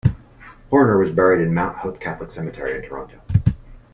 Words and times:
Horner 0.71 0.97
was 0.97 1.11
buried 1.11 1.45
in 1.45 1.53
Mount 1.53 1.77
Hope 1.77 1.99
Catholic 1.99 2.31
Cemetery 2.31 2.75
in 2.75 2.81
Toronto. 2.89 3.21